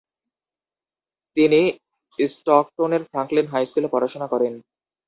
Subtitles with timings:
[1.37, 1.59] তিনি
[2.19, 4.53] স্টকটনের Franklin high স্কুলে পড়াশোনা করেন।